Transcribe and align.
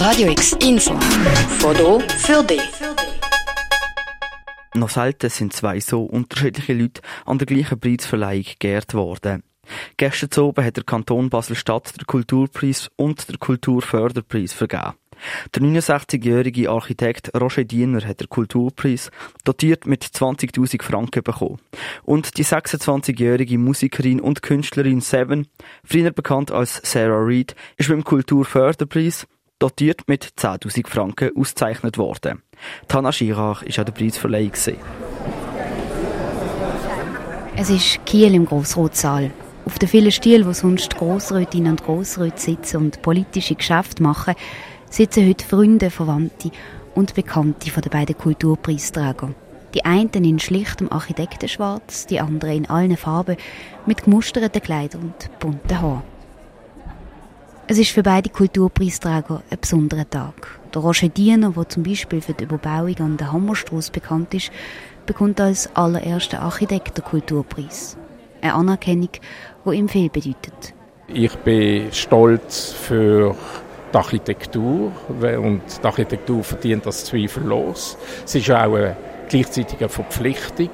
Radio 0.00 0.30
X 0.30 0.56
Info. 0.62 0.98
Foto 1.58 2.00
für 2.00 2.42
dich. 2.42 2.62
Noch 4.72 4.88
selten 4.88 5.28
sind 5.28 5.52
zwei 5.52 5.78
so 5.78 6.04
unterschiedliche 6.04 6.72
Leute 6.72 7.02
an 7.26 7.36
der 7.36 7.46
gleichen 7.46 7.78
Preisverleihung 7.78 8.46
geehrt 8.58 8.94
worden. 8.94 9.42
Gestern 9.98 10.42
oben 10.42 10.64
hat 10.64 10.78
der 10.78 10.84
Kanton 10.84 11.28
Basel-Stadt 11.28 12.00
den 12.00 12.06
Kulturpreis 12.06 12.88
und 12.96 13.28
den 13.28 13.38
Kulturförderpreis 13.38 14.54
vergeben. 14.54 14.94
Der 15.54 15.62
69-jährige 15.62 16.70
Architekt 16.70 17.30
Roger 17.38 17.64
Diener 17.64 18.02
hat 18.02 18.20
den 18.20 18.30
Kulturpreis 18.30 19.10
dotiert 19.44 19.86
mit 19.86 20.02
20.000 20.02 20.82
Franken 20.82 21.22
bekommen. 21.22 21.58
Und 22.04 22.38
die 22.38 22.44
26-jährige 22.46 23.58
Musikerin 23.58 24.22
und 24.22 24.40
Künstlerin 24.40 25.02
Seven, 25.02 25.46
früher 25.84 26.10
bekannt 26.10 26.50
als 26.50 26.80
Sarah 26.84 27.22
Reed, 27.22 27.54
ist 27.76 27.90
beim 27.90 28.02
Kulturförderpreis 28.02 29.26
dotiert 29.60 30.08
mit 30.08 30.24
10.000 30.24 30.88
Franken 30.88 31.30
ausgezeichnet 31.36 31.98
worden. 31.98 32.42
Tana 32.88 33.12
Schirach 33.12 33.62
war 33.62 33.78
an 33.78 33.84
der 33.84 33.92
Preisverleihung. 33.92 34.52
Es 37.56 37.70
ist 37.70 38.04
Kiel 38.06 38.34
im 38.34 38.46
Grossrotsaal. 38.46 39.30
Auf 39.66 39.78
den 39.78 39.88
vielen 39.88 40.10
Stielen, 40.10 40.46
wo 40.46 40.52
sonst 40.52 40.96
Grossrätinnen 40.96 41.72
und 41.72 41.84
Grossräte 41.84 42.40
sitzen 42.40 42.78
und 42.78 43.02
politische 43.02 43.54
Geschäfte 43.54 44.02
machen, 44.02 44.34
sitzen 44.88 45.28
heute 45.28 45.44
Freunde, 45.44 45.90
Verwandte 45.90 46.50
und 46.94 47.14
Bekannte 47.14 47.70
von 47.70 47.82
den 47.82 47.90
beiden 47.90 48.16
Kulturpreisträgern. 48.16 49.34
Die 49.74 49.84
einen 49.84 50.24
in 50.24 50.40
schlichtem 50.40 50.90
Architektenschwarz, 50.90 52.06
die 52.06 52.18
anderen 52.18 52.56
in 52.56 52.70
allen 52.70 52.96
Farben, 52.96 53.36
mit 53.86 54.04
gemusterten 54.04 54.62
Kleidern 54.62 55.02
und 55.02 55.38
bunten 55.38 55.80
Haaren. 55.80 56.02
Es 57.70 57.78
ist 57.78 57.92
für 57.92 58.02
beide 58.02 58.30
Kulturpreisträger 58.30 59.44
ein 59.48 59.58
besonderer 59.60 60.10
Tag. 60.10 60.58
Der 60.74 60.82
Roger 60.82 61.08
Diener, 61.08 61.52
der 61.52 61.68
zum 61.68 61.84
Beispiel 61.84 62.20
für 62.20 62.32
die 62.32 62.42
Überbauung 62.42 62.98
an 62.98 63.16
der 63.16 63.30
Hammerstrasse 63.30 63.92
bekannt 63.92 64.34
ist, 64.34 64.50
bekommt 65.06 65.40
als 65.40 65.70
allererster 65.76 66.42
Architekt 66.42 66.98
den 66.98 67.04
Kulturpreis. 67.04 67.96
Eine 68.40 68.54
Anerkennung, 68.54 69.10
die 69.64 69.76
ihm 69.76 69.88
viel 69.88 70.10
bedeutet. 70.10 70.74
Ich 71.06 71.32
bin 71.36 71.92
stolz 71.92 72.72
für 72.72 73.36
die 73.92 73.96
Architektur 73.96 74.90
und 75.08 75.62
die 75.80 75.86
Architektur 75.86 76.42
verdient 76.42 76.86
das 76.86 77.04
zweifellos. 77.04 77.96
Es 78.24 78.34
ist 78.34 78.50
auch 78.50 78.74
eine 78.74 78.96
gleichzeitige 79.28 79.88
Verpflichtung 79.88 80.70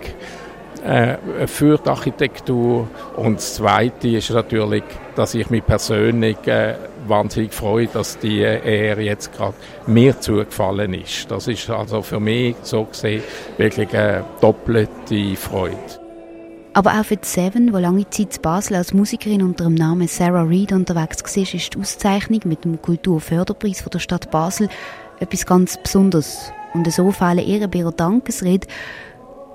äh, 0.84 1.46
für 1.46 1.78
die 1.78 1.88
Architektur 1.88 2.88
und 3.16 3.36
das 3.36 3.54
Zweite 3.54 4.08
ist 4.08 4.30
natürlich, 4.30 4.84
dass 5.14 5.34
ich 5.34 5.48
mich 5.50 5.64
persönlich 5.64 6.38
äh, 6.46 6.74
wahnsinnig 7.06 7.52
freue, 7.52 7.86
dass 7.86 8.18
die 8.18 8.40
Ehre 8.40 9.02
jetzt 9.02 9.32
gerade 9.32 9.54
mir 9.86 10.20
zugefallen 10.20 10.94
ist. 10.94 11.30
Das 11.30 11.48
ist 11.48 11.68
also 11.70 12.02
für 12.02 12.20
mich 12.20 12.56
so 12.62 12.84
gesehen 12.84 13.22
wirklich 13.56 13.92
eine 13.94 14.24
doppelte 14.40 15.36
Freude. 15.36 15.76
Aber 16.76 17.00
auch 17.00 17.04
für 17.06 17.16
die 17.16 17.26
Seven, 17.26 17.68
die 17.68 17.72
lange 17.72 18.10
Zeit 18.10 18.36
in 18.36 18.42
Basel 18.42 18.76
als 18.76 18.92
Musikerin 18.92 19.42
unter 19.42 19.64
dem 19.64 19.74
Namen 19.74 20.08
Sarah 20.08 20.42
Reed 20.42 20.72
unterwegs 20.72 21.22
war, 21.22 21.42
ist 21.42 21.74
die 21.74 21.78
Auszeichnung 21.80 22.40
mit 22.44 22.64
dem 22.66 22.82
Kulturförderpreis 22.82 23.80
von 23.80 23.90
der 23.90 23.98
Stadt 23.98 24.30
Basel 24.30 24.68
etwas 25.18 25.46
ganz 25.46 25.78
Besonderes. 25.82 26.52
Und 26.74 26.92
so 26.92 27.10
fehlen 27.12 27.38
ihr 27.38 27.66
bei 27.68 27.78
ihrer 27.78 27.92
Dankesrede 27.92 28.66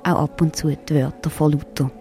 auch 0.03 0.23
ab 0.23 0.41
und 0.41 0.55
zu 0.55 0.75
die 0.75 0.95
Wörter 0.95 1.29
von 1.29 1.51
Luther. 1.51 1.91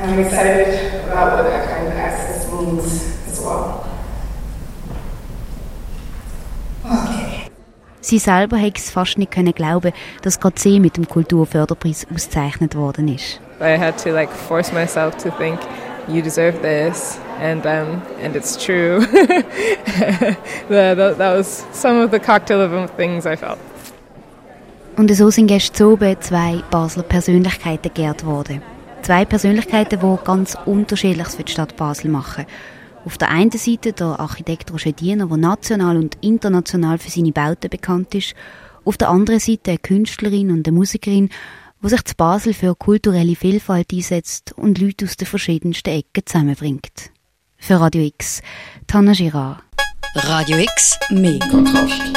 I'm 0.00 0.18
excited 0.18 1.04
about 1.10 1.36
what 1.36 1.44
that 1.44 1.68
kind 1.68 1.88
of 1.88 1.94
access 1.94 2.50
means 2.52 3.16
as 3.28 3.40
well. 3.40 3.84
Okay. 6.84 7.50
Sie 8.00 8.18
selber 8.18 8.56
hätte 8.56 8.80
es 8.80 8.90
fast 8.90 9.18
nicht 9.18 9.30
können 9.30 9.54
glauben, 9.54 9.92
dass 10.22 10.40
gerade 10.40 10.58
sie 10.58 10.80
mit 10.80 10.96
dem 10.96 11.08
Kulturförderpreis 11.08 12.06
ausgezeichnet 12.12 12.74
worden 12.74 13.08
ist. 13.08 13.40
I 13.60 13.78
had 13.78 14.02
to 14.02 14.10
like 14.10 14.30
force 14.30 14.72
myself 14.72 15.16
to 15.18 15.30
think 15.30 15.60
you 16.08 16.20
deserve 16.20 16.60
this 16.62 17.18
and 17.40 17.64
um, 17.64 18.02
and 18.20 18.34
it's 18.34 18.56
true. 18.56 19.00
that, 20.68 20.96
that, 20.96 21.18
that 21.18 21.36
was 21.36 21.64
some 21.72 22.00
of 22.00 22.10
the 22.10 22.18
cocktail 22.18 22.60
of 22.60 22.90
things 22.96 23.24
I 23.24 23.36
felt. 23.36 23.58
Und 24.96 25.14
so 25.14 25.30
sind 25.30 25.46
gestern 25.46 25.88
oben 25.88 26.20
zwei 26.20 26.62
Basler 26.70 27.02
Persönlichkeiten 27.02 27.92
geehrt 27.94 28.24
worden. 28.26 28.62
Zwei 29.02 29.24
Persönlichkeiten, 29.24 29.98
die 30.00 30.24
ganz 30.24 30.56
Unterschiedliches 30.66 31.34
für 31.34 31.44
die 31.44 31.52
Stadt 31.52 31.76
Basel 31.76 32.10
machen. 32.10 32.46
Auf 33.04 33.18
der 33.18 33.30
einen 33.30 33.50
Seite 33.50 33.92
der 33.92 34.20
Architekt 34.20 34.72
Roger 34.72 34.92
Diener, 34.92 35.26
der 35.26 35.36
national 35.36 35.96
und 35.96 36.18
international 36.20 36.98
für 36.98 37.10
seine 37.10 37.32
Bauten 37.32 37.70
bekannt 37.70 38.14
ist. 38.14 38.34
Auf 38.84 38.96
der 38.96 39.08
anderen 39.08 39.40
Seite 39.40 39.72
eine 39.72 39.78
Künstlerin 39.78 40.50
und 40.50 40.68
eine 40.68 40.76
Musikerin, 40.76 41.30
die 41.82 41.88
sich 41.88 42.04
zu 42.04 42.14
Basel 42.14 42.54
für 42.54 42.76
kulturelle 42.76 43.34
Vielfalt 43.34 43.92
einsetzt 43.92 44.52
und 44.52 44.78
Leute 44.78 45.06
aus 45.06 45.16
den 45.16 45.26
verschiedensten 45.26 45.90
Ecken 45.90 46.22
zusammenbringt. 46.24 47.10
Für 47.56 47.80
Radio 47.80 48.02
X, 48.02 48.40
Tanna 48.86 49.12
Girard. 49.12 49.62
Radio 50.14 50.58
X, 50.58 50.98
mehr 51.10 51.38
Kontrast. 51.50 52.12